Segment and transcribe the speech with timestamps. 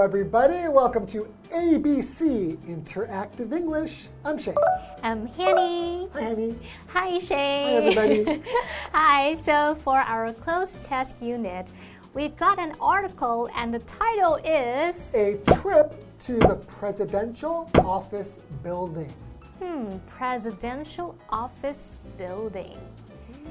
[0.00, 0.66] Hello, everybody.
[0.66, 4.08] Welcome to ABC Interactive English.
[4.24, 4.54] I'm Shane.
[5.02, 6.08] I'm Hanny.
[6.14, 6.54] Hi, Hanny.
[6.86, 7.92] Hi, Shane.
[7.92, 8.42] Hi, everybody.
[8.94, 9.34] Hi.
[9.34, 11.70] So, for our cloze test unit,
[12.14, 19.12] we've got an article, and the title is A trip to the presidential office building.
[19.58, 22.78] Hmm, Presidential Office Building.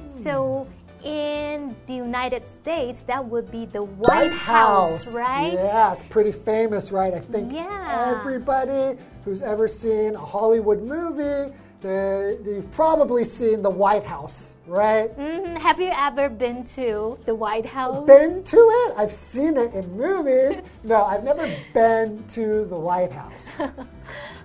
[0.07, 0.67] So,
[1.03, 5.53] in the United States, that would be the White, House, right?
[5.53, 7.13] Yeah, it's pretty famous, right?
[7.13, 8.15] I think Yeah.
[8.17, 15.14] everybody who's ever seen a Hollywood movie, they, they've probably seen the White House, right?
[15.18, 15.58] Mhm.
[15.58, 18.06] Have you ever been to the White House?
[18.06, 18.94] Been to it?
[18.96, 20.62] I've seen it in movies.
[20.82, 23.48] No, I've never been to the White House.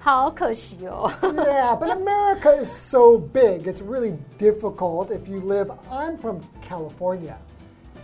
[0.02, 1.09] 好可惜哦。
[1.22, 3.67] yeah, but America is so big.
[3.67, 5.72] It's really difficult if you live.
[5.92, 7.38] I'm from California,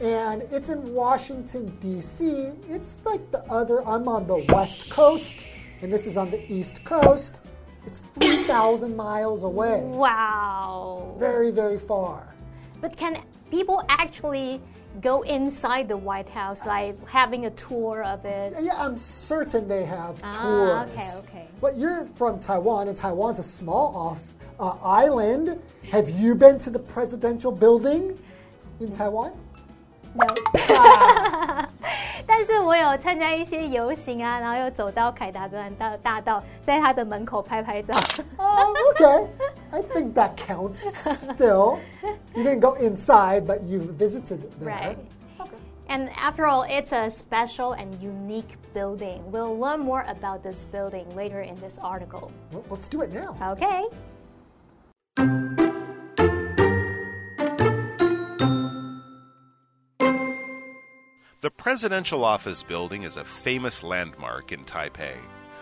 [0.02, 2.52] and it's in Washington, D.C.
[2.69, 5.45] It's like the other, I'm on the West Coast,
[5.81, 7.39] and this is on the East Coast.
[7.86, 9.81] It's 3,000 miles away.
[9.84, 11.14] wow.
[11.19, 12.34] Very, very far.
[12.81, 14.61] But can people actually
[15.00, 18.55] go inside the White House, like having a tour of it?
[18.61, 20.92] Yeah, I'm certain they have Ah, tours.
[20.95, 21.48] okay, okay.
[21.61, 24.23] But you're from Taiwan, and Taiwan's a small off
[24.58, 25.61] uh, island.
[25.91, 28.19] Have you been to the presidential building
[28.81, 29.33] in Taiwan?
[30.14, 30.27] No.
[32.39, 37.93] 但是我有参加一些游行啊，然后又走到凯达格兰大大道，在他的门口拍拍照。
[38.37, 39.27] Oh, okay.
[39.71, 41.80] I think that counts still.
[42.33, 44.70] You didn't go inside, but you visited there.
[44.70, 44.98] Right.
[45.87, 49.21] And after all, it's a special and unique building.
[49.31, 52.31] We'll learn more about this building later in this article.
[52.52, 53.36] Well, let's do it now.
[53.52, 53.83] Okay.
[61.70, 65.17] Presidential Office Building is a famous landmark in Taipei.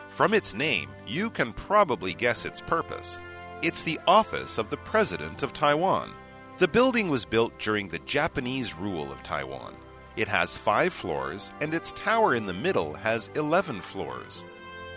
[0.08, 3.20] From its name, you can probably guess its purpose.
[3.60, 6.14] It's the office of the President of Taiwan.
[6.56, 9.74] The building was built during the Japanese rule of Taiwan.
[10.16, 14.46] It has five floors, and its tower in the middle has 11 floors.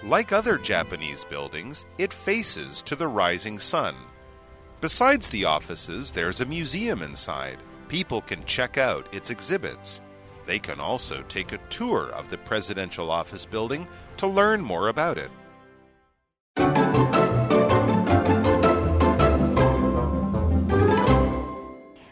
[0.03, 3.95] Like other Japanese buildings, it faces to the rising sun.
[4.79, 7.57] Besides the offices, there's a museum inside.
[7.89, 9.99] People can check out its exhibits.
[10.51, 15.17] They can also take a tour of the presidential office building to learn more about
[15.17, 15.31] it.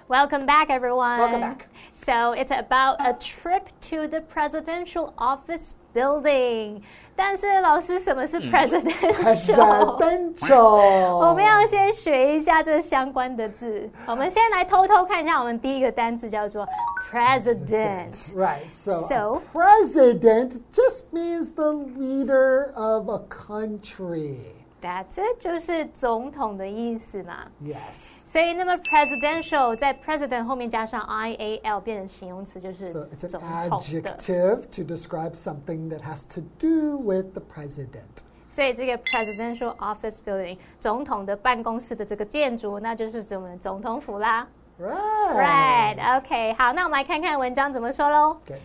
[0.07, 1.19] Welcome back, everyone.
[1.19, 1.68] Welcome back.
[1.98, 6.82] So it's about a trip to the presidential office building.
[7.16, 11.16] 但是老师，什么是 presidential？、 Presidential.
[11.16, 13.88] 我们要先学一下这相关的字。
[14.06, 16.66] 我们先来偷偷看一下，我们第一个单词叫做
[17.10, 18.34] president。
[18.34, 18.68] Right.
[18.68, 19.36] So, So?
[19.36, 24.38] a president just means the leader of a country.
[24.81, 27.47] That's it，就是总统的意思嘛。
[27.61, 28.19] Yes.
[28.23, 34.17] 所以，那么 presidential 在 president 后面加上 i a l 变成形容词，就是 So it's 总 an 统的。
[34.17, 38.23] adjective to describe something that has to do with the president.
[38.47, 44.47] 所以这个 presidential office building 总统的办公室的这个建筑，那就是指我们的总统府啦。
[44.79, 45.97] Right.
[45.97, 46.17] Right.
[46.17, 48.37] OK，好，那我们来看看文章怎么说喽。
[48.47, 48.59] Okay.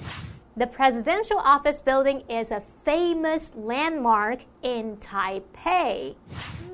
[0.57, 6.15] The presidential office building is a famous landmark in Taipei.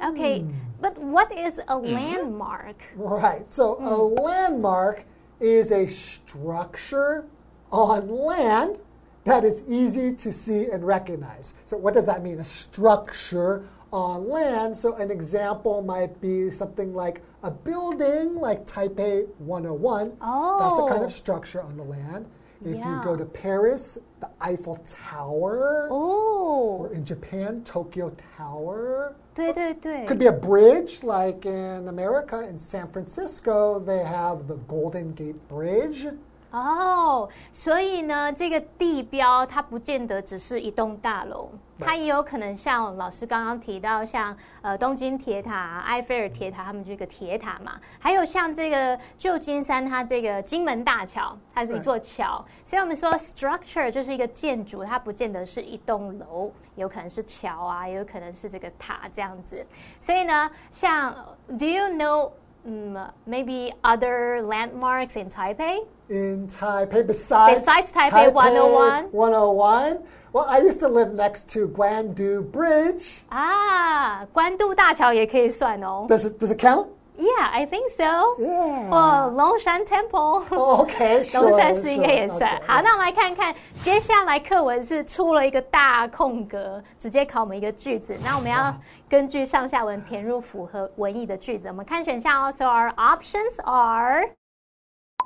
[0.04, 0.50] Okay, hmm.
[0.82, 1.94] but what is a mm-hmm.
[1.94, 2.84] landmark?
[2.94, 3.50] Right.
[3.50, 3.86] So hmm.
[3.86, 5.04] a landmark
[5.40, 7.24] is a structure
[7.72, 8.80] on land
[9.24, 11.54] that is easy to see and recognize.
[11.64, 12.38] So what does that mean?
[12.38, 14.76] A structure on land.
[14.76, 20.18] So an example might be something like a building like Taipei 101.
[20.20, 20.58] Oh.
[20.58, 21.06] That's a kind Oh.
[21.06, 22.26] of structure on the land.
[22.61, 23.01] If you Yeah.
[23.03, 25.87] go to Paris, the Eiffel Tower.
[25.91, 29.13] Oh, Or in Japan, Tokyo Tower.
[29.33, 35.13] 对对对 Could be a bridge, like in America, in San Francisco, they have the Golden
[35.13, 36.07] Gate Bridge.
[36.50, 41.48] 哦，所以呢，这个地标它不见得只是一栋大楼，
[41.78, 59.64] 它也有可能像老师刚刚提到，像呃东京铁塔、埃菲尔铁塔，他们这个铁塔嘛，还有像这个旧金山它这个金门大桥，它是一座桥，所以我们说 structure 就是一个建筑，它不见得是一栋楼，有可能是桥啊，也有可能是这个塔这样子。
[60.00, 61.14] 所以呢，像
[61.46, 62.32] Do you know？
[62.62, 62.92] 嗯、
[63.24, 65.82] m a y b e other landmarks in Taipei?
[66.09, 69.09] In Taipei, besides, Besides Taipei 101?
[69.11, 69.97] 101.
[70.31, 73.21] Well, I used to live next to Guandu Bridge.
[73.29, 76.05] 啊，关渡大桥也可以算哦。
[76.07, 76.87] Does it, does it count?
[77.17, 78.03] Yeah, I think so.
[78.37, 78.89] Yeah.
[78.91, 80.43] 哦，龙山 Temple。
[80.49, 81.41] Oh, okay, sure.
[81.41, 82.51] 龙山寺应该 sure, 也算。
[82.51, 82.67] okay.
[82.67, 88.15] 好，那我们来看看，接下来课文是出了一个大空格，直接考我们一个句子。
[88.23, 88.75] 那我们要
[89.09, 91.69] 根据上下文填入符合文意的句子。
[91.69, 92.51] 我们看选项哦。
[92.51, 94.29] So our options are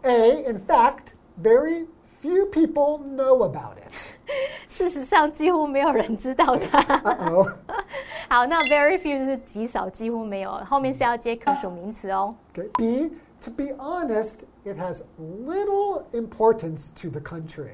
[0.03, 1.85] A, in fact, very
[2.21, 4.13] few people know about it.
[4.67, 6.79] 事实上几乎没有人知道它。
[6.99, 7.47] Uh-oh.
[8.29, 12.33] 好，那 very few 就是极少，几乎没有，后面是要接可数名词哦。
[12.53, 12.69] Okay.
[12.77, 13.11] B,
[13.41, 17.71] to be honest, it has little importance to the country.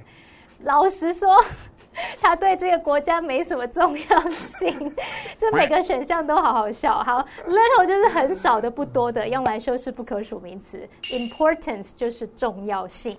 [0.62, 1.36] 老实说，
[2.20, 4.94] 他对这个国家没什么重要性。
[5.38, 7.02] 这每个选项都好好笑。
[7.02, 10.88] 好，little 就是很少的、不多的，用来修饰不可数名词。
[11.04, 13.18] importance 就是重要性。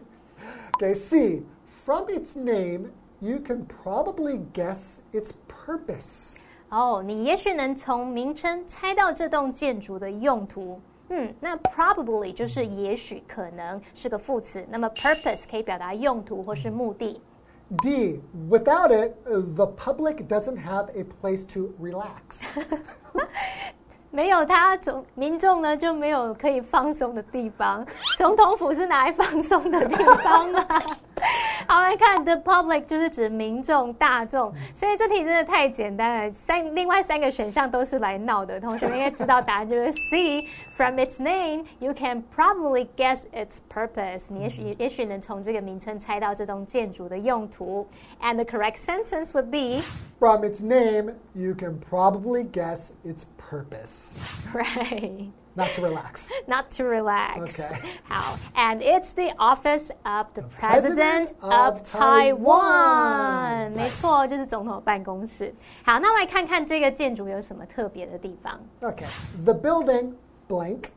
[0.79, 6.37] Okay, C, from its name, you can probably guess its purpose.
[6.69, 10.79] 哦，你也许能从名称猜到这栋建筑的用途。
[11.09, 14.65] 嗯，那 probably 就是也许、可能是个副词。
[14.69, 17.21] 那么 purpose 可以表达用途或是目的。
[17.77, 18.19] D,
[18.49, 22.43] without it，the public doesn't have a place to relax.
[24.09, 27.85] 没有他，总民众呢就没有可以放松的地方。
[28.17, 30.65] 总统府是拿来放松的地方吗？
[31.70, 36.32] 好来看，the public 就是指民众、大众，所以这题真的太简单了。
[36.32, 44.26] 三另外三个选项都是来闹的，同学们应该知道答案就是 C。From its name, you can probably guess its purpose。
[44.28, 47.86] 你也许也许能从这个名称猜到这栋建筑的用途。
[48.20, 49.82] And the correct sentence would be
[50.18, 54.18] From its name, you can probably guess its purpose.
[54.52, 55.30] right.
[55.54, 56.30] Not to relax.
[56.46, 57.60] not to relax.
[57.60, 57.80] Okay.
[58.08, 63.70] 好，and it's the office of the president President of of Taiwan.
[63.70, 63.70] Taiwan.
[63.74, 65.54] 没错，就是总统办公室。
[65.84, 68.60] 好，那我来看看这个建筑有什么特别的地方。
[68.80, 69.06] Okay.
[69.44, 70.14] The building
[70.48, 70.90] blank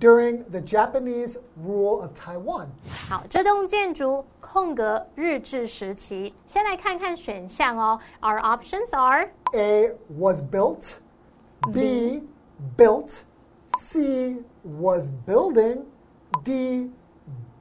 [0.00, 2.66] during the Japanese rule of Taiwan.
[3.08, 6.34] 好，这栋建筑空格日治时期。
[6.46, 8.00] 先来看看选项哦。
[8.20, 10.94] Our options are A was built,
[11.73, 12.23] B
[12.77, 13.23] built,
[13.77, 15.83] C was building,
[16.43, 16.91] D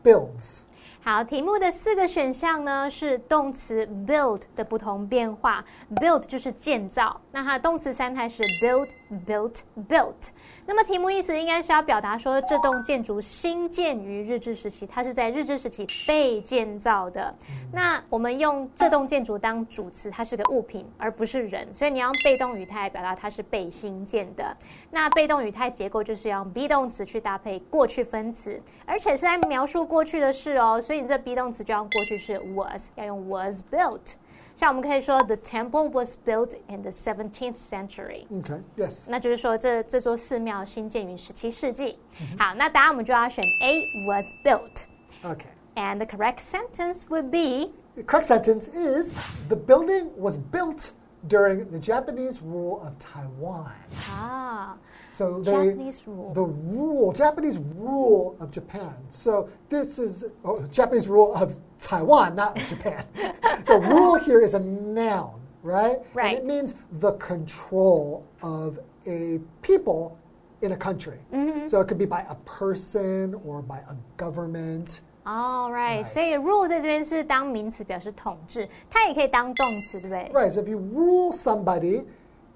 [0.02, 0.60] builds.
[1.00, 5.64] 好，题目的四个选项呢是动词 build 的不同变化。
[5.96, 8.88] build 就是建造，那它的动词三态是 build、
[9.26, 10.30] built、built。
[10.68, 17.34] 那么题目意思应该是要表达说，这栋建筑新建于日治时期，它是在日治时期被建造的。
[17.72, 24.54] 那我们用这栋建筑当主词，它是个物品，而不是人，所以你要用被动语态表达它是被新建的。
[24.90, 34.16] 那被动语态结构就是要用 be 动词去搭配过去分词，而且是在描述过去的事哦，所以你这 be 动词就要用过去式 was，要用 was built。
[34.57, 38.27] 像我们可以说 The temple was built in the 17th century。
[38.29, 38.61] Okay.
[38.77, 39.05] Yes.
[39.07, 41.99] 那就是说这这座寺庙新建于十七世纪。
[42.37, 44.85] 好，那答案我们就要选 A was built。
[45.23, 45.47] Okay.
[45.75, 49.13] And the correct sentence would be The correct sentence is
[49.47, 50.91] the building was built
[51.27, 53.71] during the Japanese rule of Taiwan.
[54.11, 54.77] 啊
[55.17, 56.33] So they Japanese rule.
[56.33, 58.95] the rule Japanese rule of Japan.
[59.09, 63.05] So this is oh, Japanese rule of Taiwan, not of Japan.
[63.63, 65.99] so rule here is a noun, right?
[66.13, 66.37] Right.
[66.37, 70.17] And it means the control of a people
[70.61, 71.19] in a country.
[71.33, 71.67] Mm-hmm.
[71.67, 75.01] So it could be by a person or by a government.
[75.25, 80.51] All right， Right 所以 rule 在这边是当名词表示统治，它也可以当动词，对不对 Right.
[80.51, 82.03] So if you rule somebody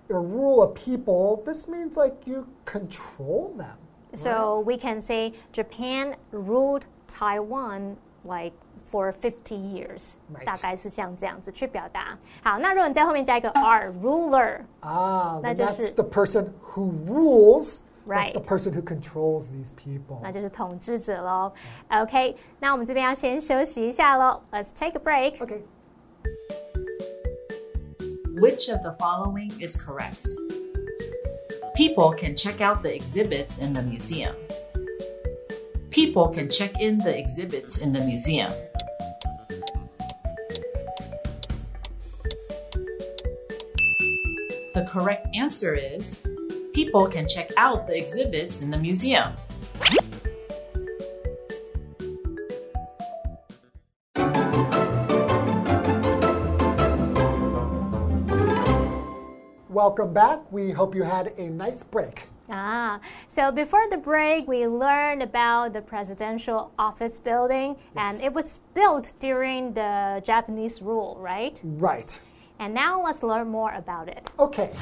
[0.09, 3.77] or rule a people, this means like you control them.
[4.13, 8.53] So we can say Japan ruled Taiwan like
[8.89, 10.45] for 50 years，、 Right.
[10.45, 12.17] 大概是像这样子去表达。
[12.41, 17.81] 好，那如果你在后面加一个 r ruler， Ah, then 那就是 that's the person who rules.
[18.07, 18.33] Right.
[18.33, 20.19] That's the person who controls these people.
[20.23, 21.51] 那就是统治者喽。
[21.89, 24.41] OK，那我们这边要先休息一下喽。
[24.51, 25.37] Let's take a break。
[25.37, 25.61] Okay.
[28.42, 30.26] Which of the following is correct?
[31.76, 34.34] People can check out the exhibits in the museum.
[35.90, 38.52] People can check in the exhibits in the museum.
[44.74, 46.20] The correct answer is
[46.74, 49.34] people can check out the exhibits in the museum.
[59.72, 60.52] Welcome back.
[60.52, 62.28] We hope you had a nice break.
[62.50, 68.58] Ah, so before the break, we learned about the presidential office building, and it was
[68.74, 71.58] built during the Japanese rule, right?
[71.64, 72.20] Right.
[72.58, 74.30] And now let's learn more about it.
[74.38, 74.74] Okay.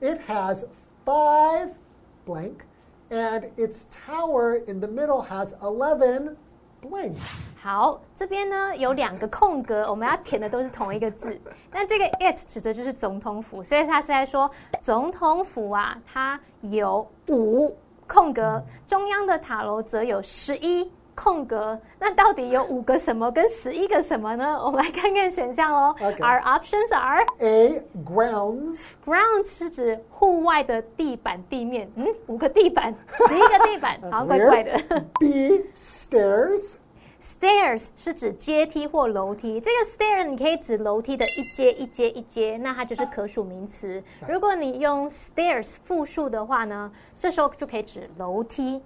[0.00, 0.64] It has
[1.04, 1.76] five
[2.24, 2.64] blank
[3.10, 6.38] and its tower in the middle has 11
[6.82, 7.14] blank.
[7.60, 11.38] 好，这边呢有两个空格，我们要填的都是同一个字。
[11.72, 21.78] 那这个 it 指的就是总统府，所以它是在说总统府啊，它有五空格，中央的塔楼则有十一空格。
[21.98, 24.58] 那到底有五个什么跟十一个什么呢？
[24.64, 25.94] 我们来看看选项哦。
[25.98, 26.18] Okay.
[26.18, 27.82] Our options are A.
[28.04, 28.86] Grounds.
[29.04, 35.04] ground 是指户外的地板地面，嗯，五个地板， 十一个地板，好怪怪的。
[35.18, 35.64] B.
[35.74, 36.74] Stairs.
[37.20, 44.00] Stairs 是指阶梯或楼梯，这个 stair 你可以指楼梯的一阶一阶一阶，那它就是可数名词。
[44.28, 48.80] 如果你用 stairs 复数的话呢，这时候就可以指楼梯。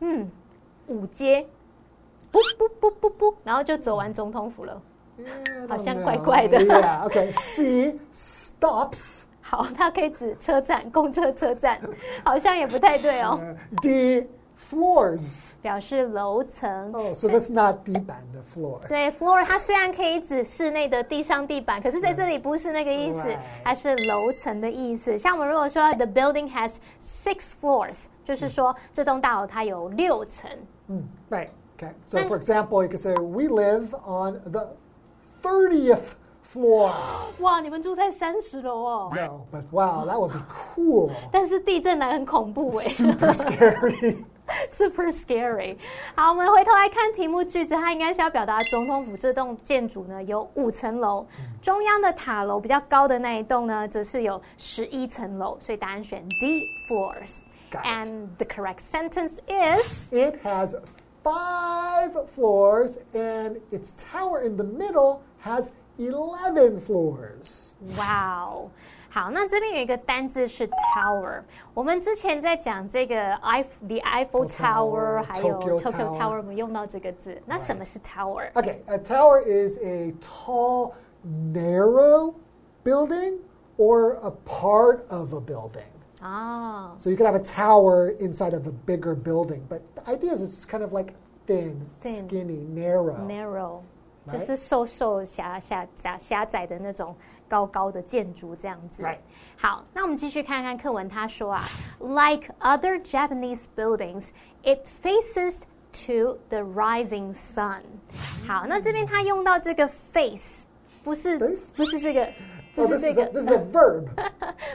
[0.00, 0.30] 嗯，
[0.86, 1.46] 五阶，
[2.34, 4.82] 不不不不不，然后就走完总统府了，
[5.68, 6.58] 好像怪怪的。
[7.04, 9.20] OK，C stops。
[9.40, 11.78] 好，它可以指车站、公车车站，
[12.24, 13.38] 好像也不太对哦。
[13.80, 14.26] D
[14.58, 16.90] floors 表示楼层。
[16.92, 18.80] 哦，所以那是拿地板的 floor。
[18.88, 23.28] 对，floor 它虽然可以指室内的地上地板，可是在这里不是那个意思，
[23.62, 25.16] 它是楼层的意思。
[25.16, 30.50] 像我们如果说 The building has six floors，就是说这栋大楼它有六层。
[30.88, 31.48] 嗯，对。
[31.77, 31.91] Okay.
[32.07, 34.67] So, for example, you could say we live on the
[35.41, 36.93] 30th floor.
[37.39, 41.11] 哇，你们住在三十楼哦， No, but wow, that would be cool.
[41.31, 44.17] 但是地震来很恐怖哎 Super scary.
[44.67, 45.77] ，super scary。
[46.15, 51.25] 好，我们回头来看题目句子，它应该是要表达总统府这栋建筑呢有五层楼，
[51.61, 57.41] 中央的塔楼比较高的那一栋呢，则是有十一层楼，所以答案选 D floors。
[57.71, 57.85] Got it.
[57.85, 60.75] And the correct sentence is It has
[61.23, 67.71] five floors, and its tower in the middle has 11 floors.
[67.97, 68.69] 哇哦。
[69.11, 71.41] 好，那这边有一个单字是 tower。
[71.73, 77.41] 我们之前在讲这个 Eiff the Eiffel Tower， Tower，还有 Tokyo Tokyo Tower Tower，我们用到这个字。
[77.45, 78.51] 那什么是 tower？
[78.53, 82.35] Okay, a tower is a tall, narrow
[82.83, 83.39] building
[83.77, 85.89] or a part of a building.
[86.23, 90.33] 哦， So you could have a tower inside of a bigger building, but the idea
[90.33, 91.13] is it's kind of like
[91.45, 92.27] thin, Thin.
[92.27, 93.15] skinny, narrow.
[93.25, 93.81] narrow，
[94.27, 97.15] Right 就是瘦瘦狭狭狭狭窄的那种
[97.47, 99.03] 高高的建筑这样子。
[99.03, 99.19] Right
[99.57, 101.63] 好，那我们继续看看课文，他说啊，
[101.99, 104.29] Like other Japanese buildings,
[104.63, 105.63] it faces
[106.05, 107.81] to the rising sun。
[108.45, 110.63] 好，那这边他用到这个 face，
[111.03, 111.71] 不是 Face？
[111.75, 112.27] 不是这个，
[112.75, 114.05] Oh, 不 this 是 is 这 a, 个 this，is a verb.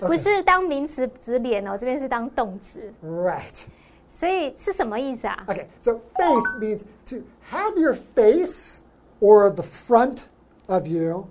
[0.00, 3.64] 不是当名词指脸哦，这边是当动词， right.
[4.06, 5.44] 所以是什么意思啊？
[5.48, 7.16] Okay, so face means to
[7.50, 8.78] have your face
[9.20, 10.24] or the front
[10.66, 11.26] of you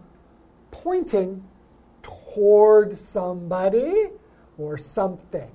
[0.71, 1.41] pointing
[2.01, 4.11] toward somebody
[4.57, 5.49] or something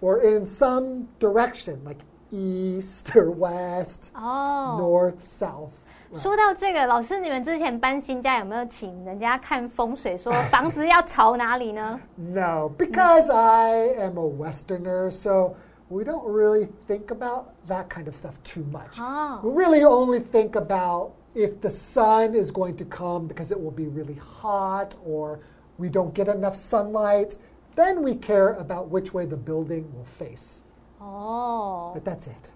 [0.00, 1.98] or in some direction, like
[2.32, 4.76] east or west, 哦。
[4.78, 5.70] north, south.
[6.14, 12.00] 说到这个，老师，你们之前搬新家有没有请人家看风水，说房子要朝哪里呢？
[12.16, 15.54] No, because I am a Westerner, so
[15.88, 19.00] we don't really think about that kind of stuff too much.
[19.00, 19.40] Oh.
[19.42, 23.70] We really only think about if the sun is going to come because it will
[23.70, 25.38] be really hot or
[25.78, 27.36] we don't get enough sunlight.
[27.76, 30.60] Then we care about which way the building will face.
[31.00, 32.50] 哦， But that's it.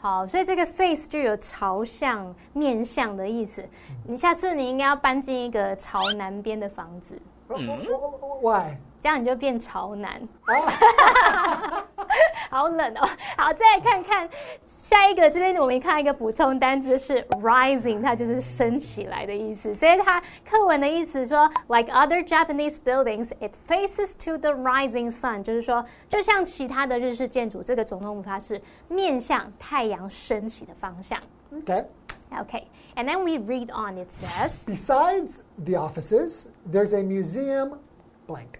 [0.00, 3.64] 好，所以这个 face 就有朝向、面向的意思。
[4.06, 8.76] 你下次你应该要搬进一个朝南边的房子，Oh, oh, oh, oh, Why?
[9.00, 10.20] 这样你就变朝南。
[12.49, 13.09] 好冷哦！
[13.37, 14.29] 好，再来看看
[14.65, 19.73] 下一个，这边我们看到一个补充单词是 rising，它就是升起来的意思。
[19.73, 31.19] 所以它课文的意思说，like other Japanese buildings, it faces to the rising sun，就是说，就像其他的日式建筑，这个总统府它是面向太阳升起的方向。
[31.51, 31.85] Okay.
[32.31, 32.63] Okay,
[32.95, 33.95] and then we read on.
[34.03, 34.65] It says.
[34.65, 37.77] Besides the offices, there's a museum
[38.25, 38.59] blank.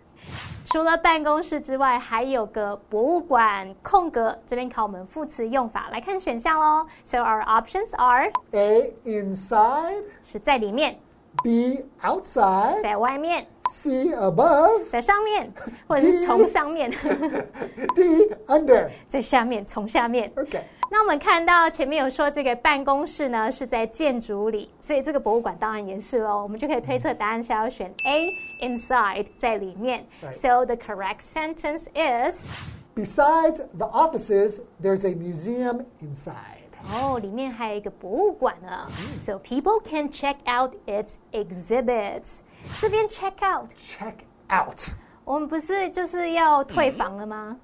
[0.64, 3.74] 除了办公室之外，还有个博物馆。
[3.82, 6.86] 空格这边考我们副词用法，来看选项喽。
[7.04, 10.04] So our options are A, inside.
[10.22, 10.98] 是在里面，
[11.43, 12.81] B, outside.
[12.81, 14.83] 在外面， C, above.
[14.89, 15.51] 在上面，
[15.87, 18.89] 或者是从上面， D, under.
[19.09, 20.31] 在下面，从下面。
[20.35, 20.61] Okay.
[20.91, 26.43] 那我们看到前面有说这个办公室呢是在建筑里，所以这个博物馆当然也是喽。
[26.43, 28.29] 我们就可以推测答案是要选 A
[28.61, 30.05] inside 在里面。
[30.21, 30.31] Right.
[30.33, 32.47] So the correct sentence is
[32.95, 36.56] Besides the offices, there's a museum inside.
[36.90, 38.86] 哦，里面还有一个博物馆呢。
[39.20, 42.38] So people can check out its exhibits。
[42.80, 44.14] 这边 check out，Check
[44.50, 44.90] out.
[45.24, 47.54] 我们不是就是要退房了吗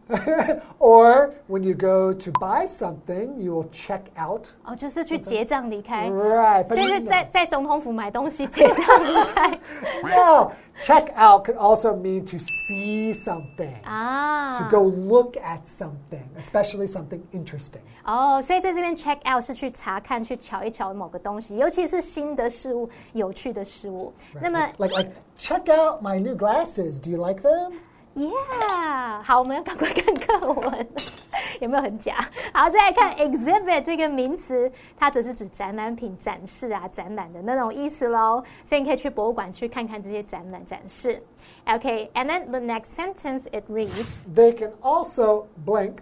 [0.78, 4.49] ？or when you go to buy something, you will check out.
[4.64, 6.11] 哦，就是去结账离开。
[6.11, 6.69] Right.
[6.69, 9.59] 所 But 以是在在总统府买东西结账离开
[10.02, 13.74] no, check out could also mean to see something.
[13.84, 17.81] 啊 To go look at something, especially something interesting.
[18.05, 24.13] 哦，所以在这边 check out 是去查看、去瞧一瞧某个东西，尤其是新的事物、有趣的事物。
[24.34, 24.39] Right?
[24.41, 27.00] 那么 like, like, check out my new glasses.
[27.00, 27.74] Do you like them?
[28.15, 30.88] Yeah，好，我们要赶快看课文，
[31.62, 32.17] 有没有很假？
[32.53, 38.43] 好，再来看 exhibit 这个名词，它则是指展览品、展示啊、展览的那种意思喽。
[38.65, 41.22] 所以你可以去博物馆去看看这些展览展示。
[41.65, 44.19] Okay，and then the next sentence it reads.
[44.36, 46.00] They can also blank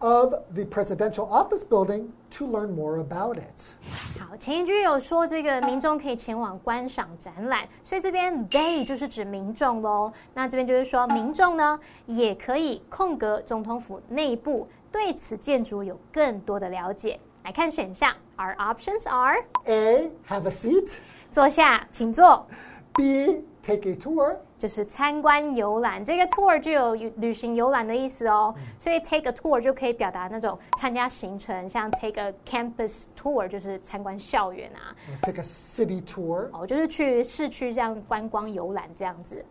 [0.00, 3.73] of the presidential office building to learn more about it.
[4.19, 10.11] 好，前一句有说这个民众可以前往观赏展览，所以这边 they 就是指民众喽。
[10.33, 17.19] 那这边就是说民众呢也可以空格总统府内部对此建筑有更多的了解。
[17.43, 20.97] 来看选项，Our options are A, have a seat.
[21.31, 22.45] 坐下，请坐
[22.93, 24.35] ，B, take a tour.
[24.57, 26.03] 就是参观游览。
[26.03, 34.95] 这个 tour 就有旅行游览的意思哦，所以 take a tour 就可以表达那种参加行程，像 take a campus tour 就是参观校园啊。
[35.21, 36.49] Take a city tour.
[36.53, 39.43] 哦，就是去市区这样观光游览这样子.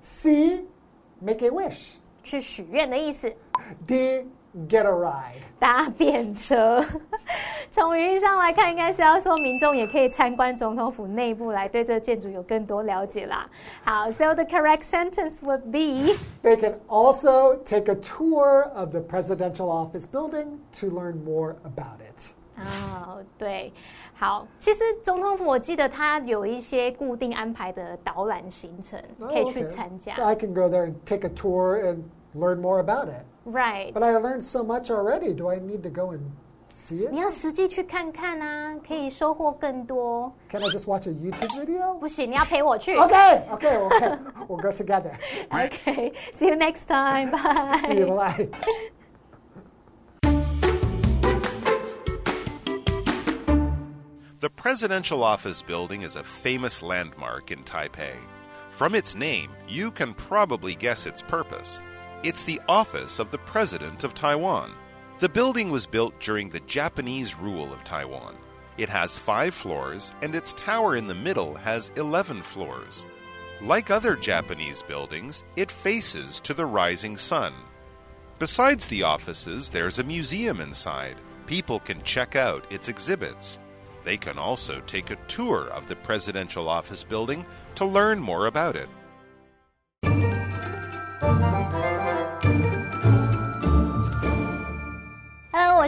[0.00, 0.64] C,
[1.20, 1.92] make a wish.
[2.24, 3.32] 去许愿的意思。
[3.86, 4.26] D,
[4.67, 5.41] get a ride.
[5.59, 6.83] 搭便车，
[7.71, 13.49] 从语义上来看，应该是要说民众也可以参观总统府内部，来对这个建筑有更多了解啦。
[13.83, 20.05] 好，so the correct sentence would be They can also take a tour of the presidential office
[20.05, 22.31] building to learn more about it.
[22.57, 23.71] 哦，对，
[24.13, 29.67] 好，其实总统府我记得它有一些固定安排的导览行程， Oh, 可以去 okay.
[29.67, 32.03] 参加 So I can go there and take a tour and
[32.35, 33.23] learn more about it.
[33.47, 33.93] ，right？
[33.93, 35.33] But I learned so much already.
[35.33, 36.21] Do I need to go and
[36.71, 37.11] see it?
[37.11, 40.33] 你要实际去看看啊，可以收获更多。
[40.49, 41.97] Can I just watch a YouTube video?
[41.99, 42.95] 不行，你要陪我去。
[42.95, 44.17] Okay, okay, okay.
[44.47, 45.13] we'll go together.
[45.51, 46.13] Okay.
[46.33, 47.31] See you next time.
[47.31, 47.81] Bye.
[47.87, 48.15] See you.
[48.15, 48.49] Bye.
[54.39, 58.17] The Presidential Office Building is a famous landmark in Taipei.
[58.71, 61.81] From its name, you can probably guess its purpose.
[62.24, 64.72] It's the office of the President of Taiwan.
[65.20, 68.34] The building was built during the Japanese rule of Taiwan.
[68.76, 73.06] It has five floors, and its tower in the middle has 11 floors.
[73.62, 77.54] Like other Japanese buildings, it faces to the rising sun.
[78.40, 81.18] Besides the offices, there's a museum inside.
[81.46, 83.60] People can check out its exhibits.
[84.02, 88.74] They can also take a tour of the presidential office building to learn more about
[88.74, 88.88] it.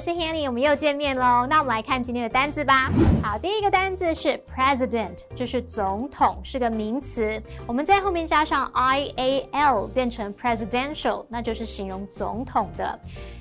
[0.00, 1.46] 是 Hanny，我们又见面喽。
[1.46, 2.90] 那我们来看今天的单字吧。
[3.22, 7.40] 好，第一个单字是 president，就是总统，是个名词。
[7.66, 12.98] 我们在后面加上 i a l，变成 presidential，那就是形容总统的。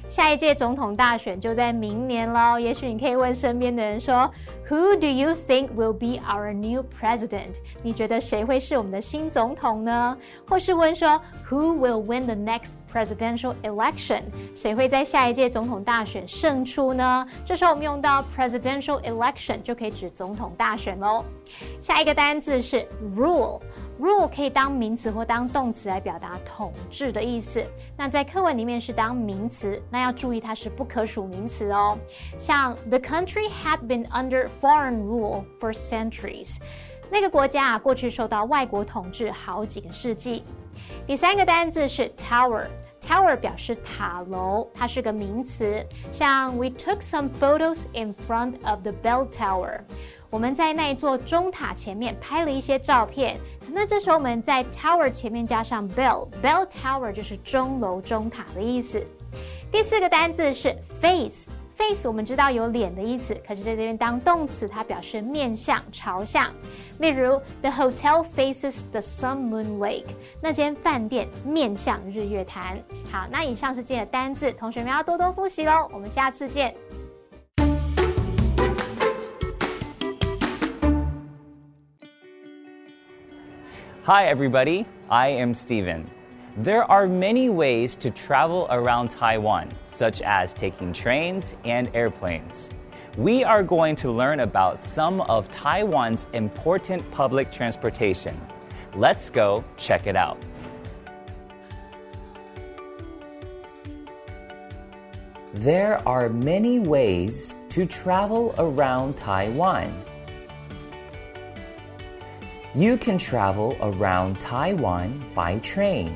[0.10, 4.30] 下一届总统大选就在明年喽，也许你可以问身边的人说
[4.68, 7.54] ，Who do you think will be our new president？
[7.84, 10.18] 你觉得谁会是我们的新总统呢？
[10.48, 14.24] 或是问说，Who will win the next presidential election？
[14.56, 17.28] 谁会在下一届总统大选胜出呢？
[17.46, 21.24] 这时候我们用到 presidential election 就可以指总统大选喽。
[21.80, 22.84] 下一个单字是
[23.16, 23.62] rule。
[24.00, 27.64] Rule 可以当名词或当动词来表达统治的意思。
[27.98, 31.98] 那在课文里面是当名词，那要注意它是不可数名词哦。
[32.40, 36.58] 像 The country had been under foreign rule for centuries，
[37.12, 40.44] 那个国家啊过去受到外国统治好几个世纪。
[41.06, 42.66] 第三个单字是 tower。
[43.02, 45.84] Tower 表示塔楼，它是个名词。
[46.12, 49.80] 像 We took some photos in front of the bell tower。
[50.30, 53.38] 我们在那一座钟塔前面拍了一些照片。
[53.72, 59.04] 那这时候我们在 tower 前面加上 bell，bell tower 就是钟楼、钟塔的意思。
[59.72, 61.50] 第四个单字是 face。
[61.76, 66.54] face 我们知道有脸的意思，可是在这边当动词，它表示面向、朝向。
[66.98, 70.08] 例如，The hotel faces the Sun Moon Lake。
[70.42, 72.78] 那间饭店面向日月潭。
[73.10, 75.90] 好，那以上是今天的单字，同学们要多多复习喽。
[75.94, 76.76] 我们下次见。
[84.10, 84.88] Hi, everybody.
[85.08, 86.10] I am Steven.
[86.58, 92.72] There are many ways to travel around Taiwan, such as taking trains and airplanes.
[93.20, 98.36] We are going to learn about some of Taiwan's important public transportation.
[98.96, 100.44] Let's go check it out.
[105.54, 110.04] There are many ways to travel around Taiwan.
[112.76, 116.16] You can travel around Taiwan by train.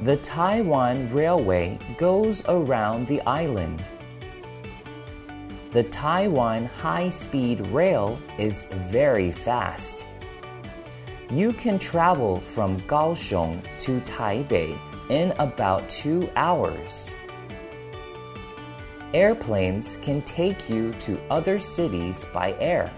[0.00, 3.84] The Taiwan Railway goes around the island.
[5.70, 10.04] The Taiwan High Speed Rail is very fast.
[11.30, 14.76] You can travel from Kaohsiung to Taipei
[15.08, 17.14] in about two hours.
[19.14, 22.92] Airplanes can take you to other cities by air.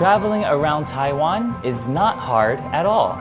[0.00, 3.20] Traveling around Taiwan is not hard at all.